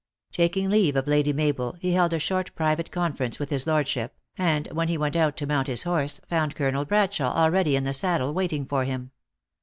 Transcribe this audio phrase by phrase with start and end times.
[0.31, 4.65] Taking leave of Lady Mabel, he held a short private conference with his lordship, and,
[4.71, 8.33] when he went out to mount his horse, found Colonel Ifradshawe already in the saddle,
[8.33, 9.11] waiting for him.